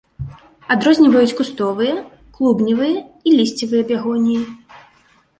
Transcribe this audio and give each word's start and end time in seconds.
Адрозніваюць 0.75 1.35
кустовыя, 1.41 1.93
клубневыя 2.37 2.95
і 3.03 3.29
лісцевыя 3.39 3.83
бягоніі. 3.93 4.41